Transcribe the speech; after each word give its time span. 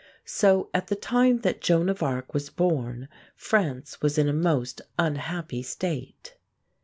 So 0.25 0.71
at 0.73 0.87
the 0.87 0.95
time 0.95 1.41
that 1.41 1.61
Joan 1.61 1.87
of 1.87 2.01
Arc 2.01 2.33
was 2.33 2.49
born 2.49 3.07
France 3.35 4.01
was 4.01 4.17
in 4.17 4.27
a 4.27 4.33
most 4.33 4.81
unhappy 4.97 5.61
state. 5.61 6.37